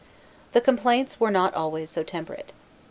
The 0.53 0.61
complaints 0.61 1.19
were 1.19 1.29
not 1.29 1.53
always 1.53 1.91
so 1.91 2.01
temperate. 2.01 2.53